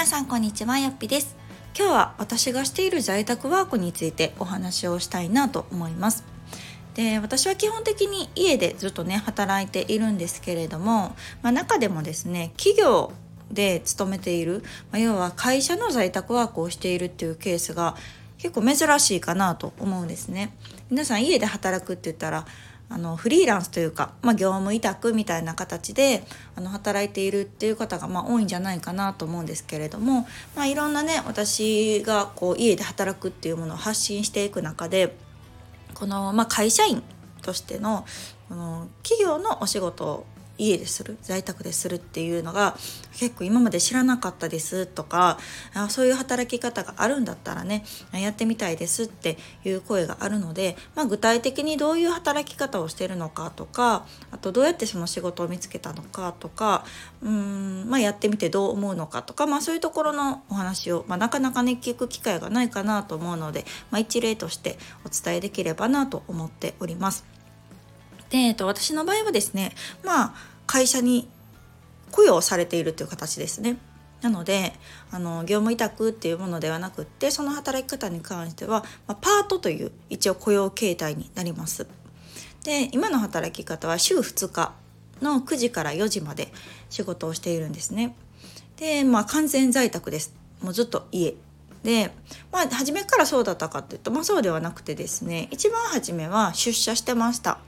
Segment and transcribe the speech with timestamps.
[0.00, 1.36] 皆さんこんにちはよっぴです。
[1.78, 6.24] 今日は私がしている在宅ワークについてお話をしたいなと思います。
[6.94, 13.12] で私は基本的に家でずっとね働いているんですけれども、まあ、中でもですね企業
[13.52, 17.94] で勤めている、まあ、要は会社の在宅ワークをしているっていうケースが
[18.38, 20.56] 結構珍しいかなと思うんですね。
[20.88, 22.46] 皆さん家で働くって言ったら
[22.92, 26.24] あのフリーランスというか、まあ、業務委託みたいな形で
[26.56, 30.26] あの働いているっていう方がまあ多いんじゃないかなと思うんですけれども、
[30.56, 35.14] まあ、いろんなね私がこう家で働くっていうものを発信していく中で
[35.94, 37.02] この、まあ、会社員
[37.42, 38.04] としての
[38.48, 40.26] この企業のお仕事
[40.60, 42.76] 家でする在宅でするっていうのが
[43.18, 45.38] 結構今まで知らなかったですとか
[45.74, 56.84] あそういう働き方があるんだったらねやってみたいですっていう声があるので、まあ、具体的にどういう働き方をしてるのかとかあとどうやってその仕事を見つけたのかとか
[57.22, 67.39] うん、まあ、やってみてどう思うのかとか、まあ、そういうところのお話を、まあ、なかなかね聞く機会がないかなと思うので、まあ、一例としてお伝えできればなと思っております。
[68.30, 69.72] で、えっと、私の場合はですね
[70.04, 70.34] まあ
[70.66, 71.28] 会社に
[72.10, 73.76] 雇用されているという形ですね。
[74.22, 74.74] なので
[75.10, 81.86] あの業務委託っていうものではなくってその働き方に関しては、まあ、パートという一応雇用形態になります。
[82.64, 84.72] で今の働き方は週2日
[85.22, 86.52] の9時から4時まで
[86.90, 88.14] 仕事をしているんですね。
[88.76, 90.34] でまあ完全在宅です。
[90.60, 91.34] もうずっと家
[91.82, 92.12] で
[92.52, 97.58] まあ初めからそうだったかっていうと、まあ、そうではなくてですね一番初めは出社してました。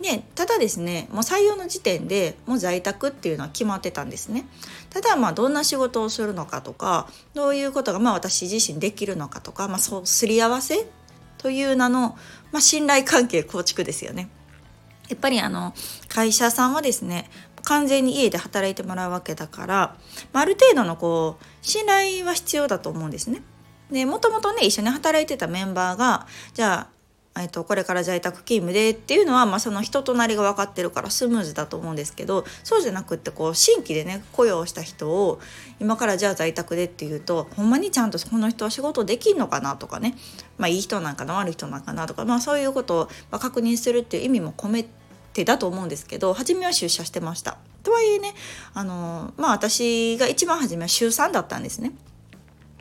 [0.00, 4.46] でただですねもう採用の時点でもう在宅っていうのは決まってたんですね
[4.90, 10.86] ただまあどんな仕事をするのかとかどういうことがまあ私自身できるのかとか、まあ、そうすり合わせ
[11.38, 12.18] という名の、
[12.52, 14.28] まあ、信頼関係構築ですよね
[15.08, 15.74] やっぱりあの
[16.08, 17.30] 会社さんはですね
[17.62, 19.96] 完全に家で働いてもらうわけだから、
[20.32, 23.42] まあ、ある程度のこう信頼は必要だと思うんですね。
[23.90, 26.93] でもともとね一緒に働いてたメンバーがじゃあ
[27.36, 35.40] えっと、これから在宅勤務でっていうのは、まあ、その人となりが分かってるからスムーズだと思うんですけどそうじゃなくってこう新規でね雇用した人を
[35.80, 40.14] 今からじゃあ在宅でっていうとほんまにちゃんとこの人は仕事できんのかなとかね、
[40.58, 44.86] まあ、いい人なんかな悪い人なんかなとか、まあ、そういうことを確認するっていう意味も込め
[45.32, 47.58] てだと思うんですけど初めは出社してました。
[47.82, 48.32] とはいえね
[48.72, 51.92] あのまあ私が一番初めは週3だったんですね。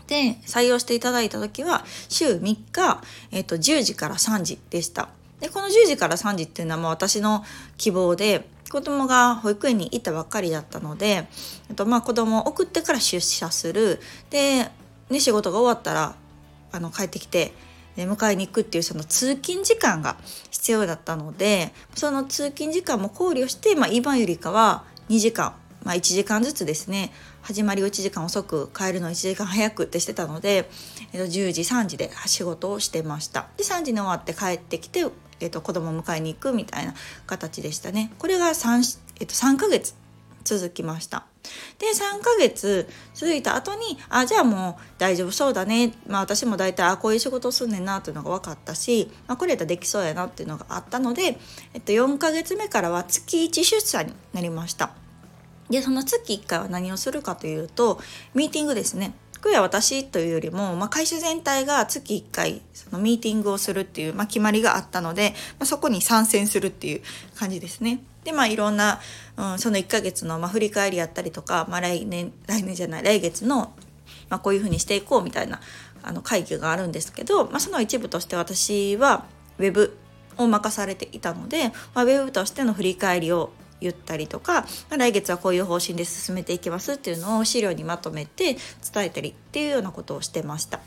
[0.07, 2.39] で採用していただいた時は週3
[2.71, 5.09] 日、えっと、10時から3時でした。
[5.39, 7.43] でこの10時から3時っていうのはもう私の
[7.77, 11.27] 希望で子供が保育園に行ったばっかりだったので、
[11.69, 13.99] えっと、まあ子供を送ってから出社する
[14.29, 14.71] で、
[15.09, 16.15] ね、仕事が終わったら
[16.71, 17.53] あの帰ってきて
[17.95, 20.17] で迎えに行くっていうその通勤時間が
[20.49, 27.11] 必要だったのでその通勤時間も考慮して、まあ、今よりかは2時間、まあ、1時間ずつですね。
[27.41, 30.69] 始まりを1時間遅く帰るの1時間早くってしてたので、
[31.11, 33.47] えっと、10時3時で仕事をしてました。
[33.57, 35.05] で3時に終わって帰ってきて、
[35.39, 36.93] えっと、子供を迎えに行くみたいな
[37.27, 38.11] 形でしたね。
[38.17, 39.95] これが 3,、えっと、3ヶ月
[40.43, 41.25] 続きました。
[41.77, 51.37] で3ヶ月続いた後にあじゃあもう大丈夫そうだね、まあ、私も大体あこういう仕事すんねんなっていうのが分かったし、まあ、これやったらできそうやなっていうのがあったので、
[51.73, 55.02] えっと、4ヶ月目からは月1出社になりました。
[55.73, 57.99] でその月1回は何をするかというと
[58.33, 59.13] ミーティングですね
[59.43, 67.01] 今日は私というよりも、まあ、会社全体が月1回そのミーティングをするっていう、まあ、決まりがあったので、まあ、そこに参戦するっていう
[67.35, 67.99] 感じですね。
[68.23, 69.01] でまあいろんな、
[69.35, 73.73] うん、その1ヶ月の、まあ、振り返りやったりとか、まあ、来年来年じゃない来月の、
[74.29, 75.59] まあ、こういうふうにしていこうみたいな
[76.03, 79.25] あの会議があるんですけど、まあ、その一部として私は
[79.57, 79.97] ウェブ
[80.37, 83.51] を任されていたので、まあ、ウェブとしての振り返りを
[83.83, 88.57] 言ったりとか、まあ、来月はこういう方針で進めていきますっていうのを資料にまとめて
[88.93, 90.79] 伝えたりっていうようなことをしてました。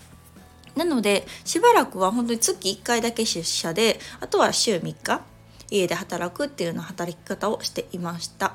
[0.75, 5.23] なのでしばらくは本当に月1回だけ出社であとは週3日
[5.71, 8.55] 家で働くっていうような働き方をしていました。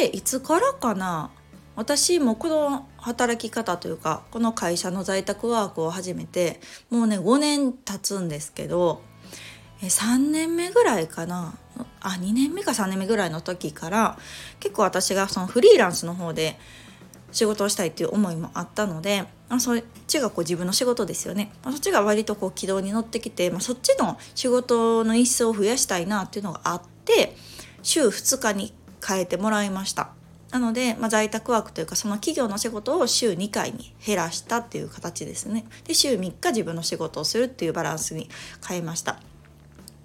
[0.00, 1.30] でいつからかな
[1.74, 6.60] 私もこの働き方というかこの会社の在宅ワークを始めて
[6.90, 9.02] もうね5年経つんですけど
[9.86, 11.54] 3年目ぐらいかな。
[12.00, 14.18] あ2年目か3年目ぐらいの時から
[14.60, 16.58] 結構私がそのフリーランスの方で
[17.30, 27.34] 仕事をしたいっていう思いもあったのであそっちがこう自分の仕事ですよね、ま、そっちが割とこう軌道に乗ってきて、ま、そっちの仕事の一層を増やしたいなっていうのがあって
[27.82, 28.74] 週2日に
[29.04, 30.10] 変えてもらいました。
[30.52, 35.64] なので、まあ、在宅ワークというかその企業の仕事を週2回に減らしたっていう形ですね。
[35.84, 38.28] で週3日自分の仕事をするっていうバランスに
[38.66, 39.18] 変えました。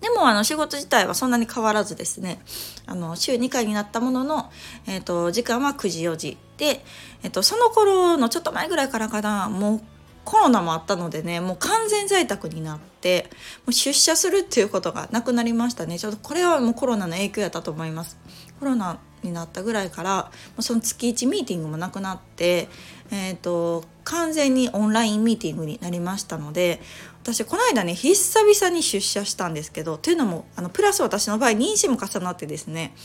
[0.01, 2.39] でもあの仕事自体はそんなに変わらずですね
[2.85, 4.51] あの週2回になったものの、
[4.87, 6.83] えーと、時間は9時4時で、
[7.23, 9.81] えーと、その頃のちょっと前ぐらいからかなもう
[10.23, 13.27] コロナもあったのでねもう完全在宅になって
[13.65, 15.97] もう出社するっていうことがなくなりましたね。
[15.97, 18.17] ちょっとこれはもうコロナの影響やったと思います。
[18.59, 22.67] コロナになったぐらいからもうその月1ミーティングもなくなって、
[23.11, 26.79] えーと完全にオンラインミーティングになりましたので
[27.23, 32.95] 私この間ね久々に出社したんですけどというのもあのプラス私の場合妊娠も重なってですね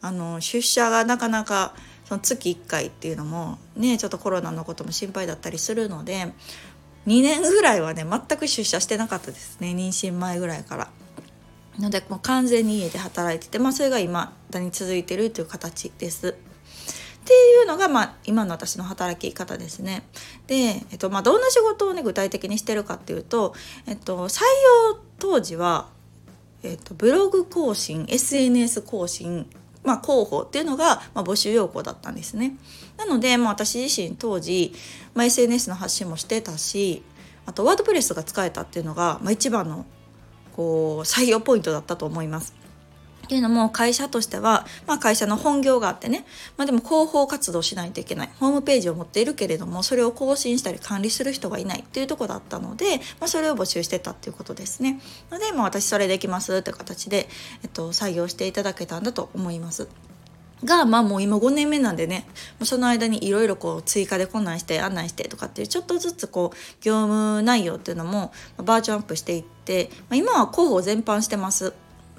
[0.00, 1.74] あの出社がなかなか
[2.04, 6.32] その月1回っていうのもねちょっとコロナのことも心配だったりするので
[7.08, 10.88] 2年ぐらいはね全く出社してなかったですね妊娠前ぐらいから。
[11.80, 16.36] のでもう完全に家で働いてて、まあ、それが今だに続いてるという形です。
[17.24, 20.02] っていうのが、まあ、今の私の働き方ですね。
[20.46, 20.54] で、
[20.92, 23.54] えっとまあ、どんな仕事をね具体的にしてるかっていうと、
[23.86, 24.42] えっと、採
[24.90, 25.88] 用当時は、
[26.62, 29.48] えっと、ブログ更新 SNS 更新
[29.84, 32.56] まあ、広報っていうのが、まあ、募集要項だったんですね。
[32.96, 34.72] なので、まあ、私自身当時、
[35.14, 37.02] まあ、SNS の発信もしてたし
[37.44, 39.84] あとワードプレスが使えたっていうのが、まあ、一番の
[40.56, 42.63] こう採用ポイントだったと思います。
[43.24, 46.24] っていうのも会社としては、まあ、会社の本業があってね、
[46.56, 55.00] まあ、でも広報活動しないといけないホームページを持っているけれどもそれを更新したり管理する人がいないっていうとこだったので、まあ、それを募集してたっていうことですね。
[55.30, 57.28] ので、まあ、私それできますって形で、
[57.62, 59.88] えっと、採用していただけたんだと思います。
[60.64, 62.26] がまあもう今5年目なんでね
[62.62, 71.74] その間にいろいろこう追加でこんなんして案内してとかっていうちょっとずつこう業務内容っていうのもバージョンアップしていって、まあ、今は広報全般してます。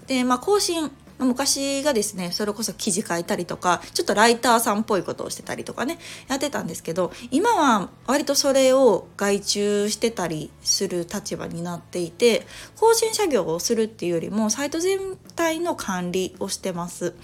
[0.07, 5.97] でまあ更新昔がですねそれこそ記事書いたりとかちょっとライターさんっぽいことをしてたりとかね
[6.27, 14.99] やってたんですけど今は割とそれを外注してたりする立場になっていて更新作業をするっていうよりもサイト全
[15.35, 17.15] 体の管理をしてます。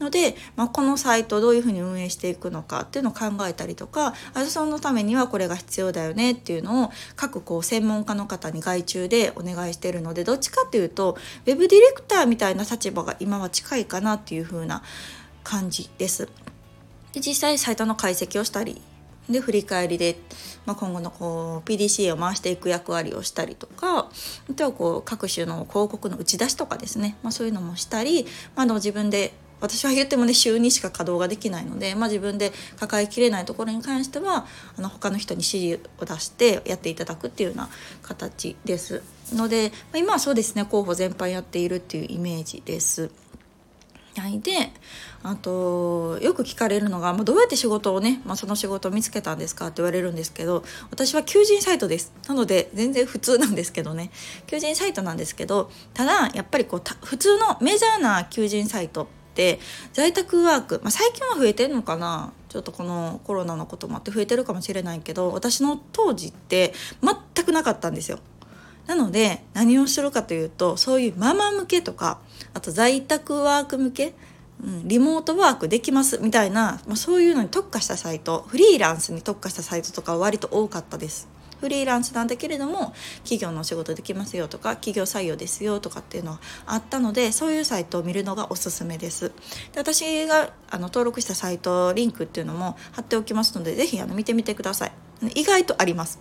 [0.00, 14.82] ので、まあ、このサイトをどういうふうに運営していくのかっていうのを考えたりとかあそのためにはこれが必要だよねっていうのを各こう専門家の方に外注でお願いしているのでどっちかっていうと web ディレクターみたいな立場が今は近いかなっていうふうな
[15.42, 16.28] 感じです。
[17.12, 18.80] で実際サイトの解析をしたり
[19.30, 20.16] で振り返りで、
[20.66, 24.10] まあ、今後のこう PDCA を回していく役割をしたりとか
[24.50, 34.46] あとはこう各種の広告の打ち出しとかですね、まあ、そういうのもしたり、まあ、の自分で私は言ってもね週2しか稼働ができないので、まあ、自分で抱えきれないところに関しては
[34.76, 37.68] あの他の人に指示を出してやっていただくっていうような
[38.02, 39.02] 形です。
[39.32, 43.10] ので、まあ、今はそうですね候補全般やっているっていうイメージです。
[44.16, 44.70] はい、で
[45.24, 49.66] あとよく聞かれるのが、まあ、どうやって仕事をね、まあ、その仕事を見つけたんですか？
[49.66, 50.62] って言われるんですけど
[50.92, 52.12] 私は求人サイトです。
[52.28, 54.12] なので全然普通なんですけどね。
[54.46, 59.58] 求人サイトなんですけどただやっぱりこう普通のメジャーな求人サイトって
[59.92, 62.32] 在宅ワーク、まあ、最近は増えてるのかな？
[62.48, 66.72] ちょっとこのコロナのこともあって増えてるかもしれないけど私の当時って
[67.02, 68.20] 全くなかったんですよ。
[68.86, 72.20] なので何をするかというとそういうママ向けとか
[72.52, 74.14] あと在宅ワーク向け、
[74.62, 81.28] うん、リモートワークできますみたいな、まあ、そういうのに特化したサイトフリーランスに特化したサイトとかは割と多かったです。
[81.64, 89.32] フリーランスなんだけれども企業のお仕事できますよとか企業採用ですよとかっていうのはあったのでそういうサイトを見るのがおすすめです。
[89.72, 94.92] で私があの登録したサイトリンクっていうのも貼っておきますので是非あの見てみてください。
[95.34, 96.18] 意外とあります。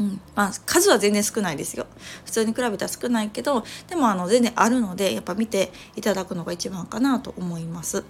[0.00, 1.86] うんまあ、数は全然少ないですよ
[2.24, 8.04] 普通に比べたら少ないけどでもあの全然あるのでやっぱ見ていただくのが一番かなと思います。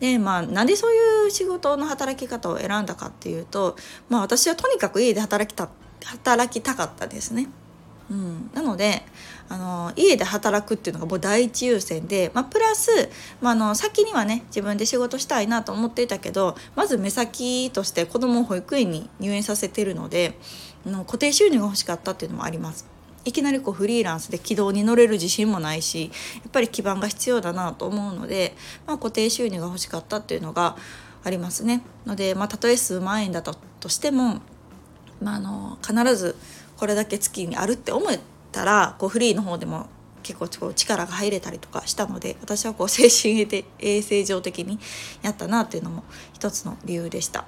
[0.00, 3.76] でまあなんでそういう仕事の働き方を選んだかっていうと、
[4.08, 5.68] まあ、私はとにかく家で働きた
[6.04, 7.48] 働きたかったですね。
[8.08, 9.02] うん、なので
[9.48, 13.10] あの家で働くっていうのがもう第一優先で、まあ、プラス、
[13.40, 20.38] まあ、の先にはね自分で仕事したいなと思っていたけどまず目先として子供を保育園に入園させてるので
[20.86, 22.95] あの固定収入が欲しかったっていうのもあります。
[23.26, 28.54] いきなりこうフリーランスで軌道に乗れる自信もないしやっぱり基盤が必要だなと思うので、
[28.86, 30.76] まあ、固定収入が欲しかったっていうのが
[31.24, 31.82] ありますね。
[32.06, 34.40] ので、まあ、たとえ数万円だととしても、
[35.20, 36.36] まあ、の必ず
[36.76, 38.16] これだけ月にあるって思っ
[38.52, 39.88] たらこうフリーの方でも
[40.22, 43.48] 結構力が入れたりとかしたので私はこう精神
[43.80, 44.78] 衛生上的に
[45.22, 47.44] やったなっていうのも一つの理由でした。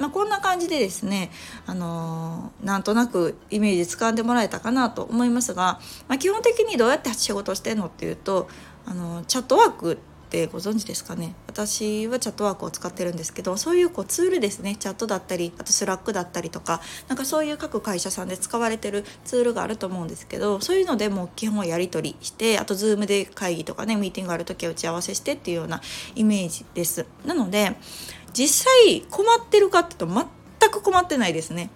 [0.00, 1.30] まあ、こんな感じでですね、
[1.66, 5.78] あのー、なんとなくイメージつかんでもらえたかなと思いますが、
[6.08, 8.48] まあ、基本的にどうやって仕事してんのっていうと、
[8.86, 9.98] あのー、 Chatwork
[10.30, 11.34] ってご存知ですかね。
[11.48, 14.76] 私は Chatwork を使ってるんですけどそういうこうツールですね。
[14.76, 25.80] チャットだったりあと Slack だったりとかなんかそういう各会社さんで使われてるツールがあると思うんですけどそういうのでも基本はやり取りしてあと Zoom で会議とかねミーティングある時は打ち合わせしてっていうような
[26.14, 27.06] イメージです。
[27.26, 27.76] なので
[28.32, 31.70] 実際困ってるかっていうと全く困ってないですね。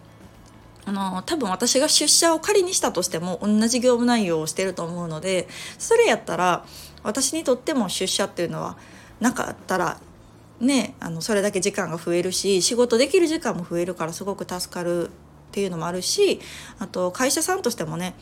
[0.87, 6.66] あの多分私が出社を仮にしたとしても同じ業務内容をしてると思うのでそれやったら
[7.02, 8.76] 私にとっても出社っていうのは
[9.18, 9.99] なかったら
[10.61, 15.11] ねあのそれだけ時間が増えるし仕事できる時間も増えるからすごく助かるっ
[15.52, 16.40] ていうのもあるし
[16.78, 18.14] あと会社さんとしてもね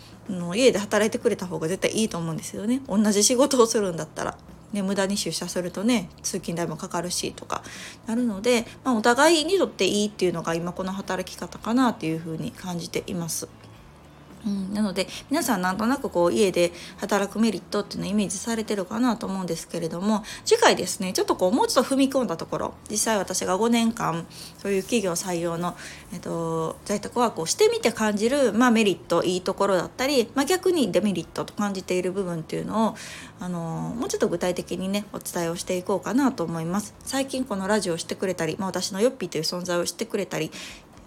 [0.55, 2.83] 家で働いてくれた方が絶対いいと思うんですよね。
[2.87, 4.37] 同じ仕事をするんだったら。
[4.73, 7.63] ね、無駄に出社するとね通勤代もかかるしとか
[8.07, 13.49] なるので、まあ、お互いにとっていいっていうのが今この働き方かなっていうふうに感じています。
[14.47, 24.27] うん、なので皆さんなんとなくこう家で働くメリットっていうのをイメージされてるかなと思うんですけれども次回ですねちょっとこうもうちょっと踏み込んだところ実際私が5年間
[24.59, 25.77] そういう企業採用の、
[26.13, 32.95] えっと、在宅ワークをしてみて感じる、まあ、メリットいいところだったり、まあ、逆にデメリットと感じている部分っていうのを
[33.41, 36.95] あのもうちょっと具体的にねお伝えをしていこうかなと思います。
[37.05, 40.51] 最近このラジオをしてくれたり、まあ、私のヨッピーという存在をしてくれたり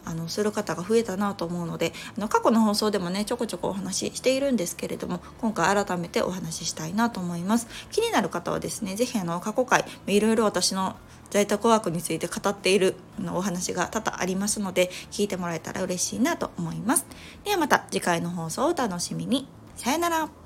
[0.06, 7.68] あのする方が増えたなと思うのであの過去の放送でもねちょこちょこお話ししているんですけれども今回改めてお話ししたいなと思います。
[7.92, 10.96] 気になる方はですね是非あの過去回いろいろ私の
[11.30, 12.96] 在宅ワークについて語っている
[13.34, 17.06] お話が多々ありますので聞いてもらえたら嬉しいなと思います。
[17.44, 19.48] ではまた次回の放送をお楽しみに。
[19.76, 20.45] さよなら。